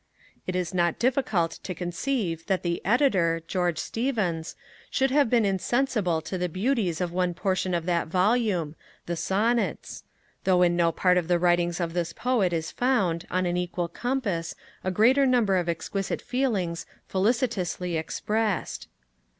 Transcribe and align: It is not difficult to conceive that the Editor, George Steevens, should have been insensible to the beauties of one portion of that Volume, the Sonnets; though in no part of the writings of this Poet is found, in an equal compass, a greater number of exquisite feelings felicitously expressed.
It 0.47 0.55
is 0.55 0.73
not 0.73 0.97
difficult 0.97 1.59
to 1.61 1.75
conceive 1.75 2.47
that 2.47 2.63
the 2.63 2.83
Editor, 2.83 3.39
George 3.47 3.77
Steevens, 3.77 4.55
should 4.89 5.11
have 5.11 5.29
been 5.29 5.45
insensible 5.45 6.21
to 6.21 6.39
the 6.39 6.49
beauties 6.49 7.01
of 7.01 7.11
one 7.13 7.35
portion 7.35 7.75
of 7.75 7.85
that 7.85 8.07
Volume, 8.07 8.73
the 9.05 9.15
Sonnets; 9.15 10.03
though 10.43 10.63
in 10.63 10.75
no 10.75 10.91
part 10.91 11.19
of 11.19 11.27
the 11.27 11.37
writings 11.37 11.79
of 11.79 11.93
this 11.93 12.13
Poet 12.13 12.51
is 12.51 12.71
found, 12.71 13.27
in 13.31 13.45
an 13.45 13.57
equal 13.57 13.87
compass, 13.87 14.55
a 14.83 14.89
greater 14.89 15.27
number 15.27 15.55
of 15.55 15.69
exquisite 15.69 16.23
feelings 16.23 16.87
felicitously 17.07 17.95
expressed. 17.95 18.87